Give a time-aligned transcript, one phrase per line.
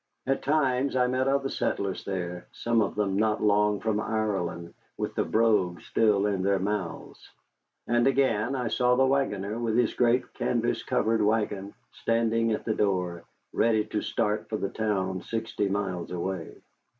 [0.25, 5.13] At times I met other settlers there, some of them not long from Ireland, with
[5.13, 7.29] the brogue still in their mouths.
[7.85, 12.73] And again, I saw the wagoner with his great canvas covered wagon standing at the
[12.73, 16.55] door, ready to start for the town sixty miles away.